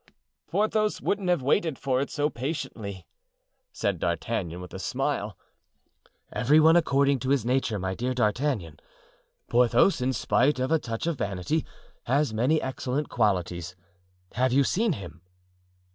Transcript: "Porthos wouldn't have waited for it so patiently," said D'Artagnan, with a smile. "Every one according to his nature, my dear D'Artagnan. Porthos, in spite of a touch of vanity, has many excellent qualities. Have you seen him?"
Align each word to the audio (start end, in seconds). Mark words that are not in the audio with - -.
"Porthos 0.47 0.99
wouldn't 0.99 1.29
have 1.29 1.43
waited 1.43 1.77
for 1.77 2.01
it 2.01 2.09
so 2.09 2.27
patiently," 2.27 3.05
said 3.71 3.99
D'Artagnan, 3.99 4.59
with 4.59 4.73
a 4.73 4.79
smile. 4.79 5.37
"Every 6.33 6.59
one 6.59 6.75
according 6.75 7.19
to 7.19 7.29
his 7.29 7.45
nature, 7.45 7.77
my 7.77 7.93
dear 7.93 8.15
D'Artagnan. 8.15 8.79
Porthos, 9.47 10.01
in 10.01 10.11
spite 10.13 10.57
of 10.57 10.71
a 10.71 10.79
touch 10.79 11.05
of 11.05 11.19
vanity, 11.19 11.67
has 12.05 12.33
many 12.33 12.59
excellent 12.59 13.09
qualities. 13.09 13.75
Have 14.33 14.51
you 14.51 14.63
seen 14.63 14.93
him?" 14.93 15.21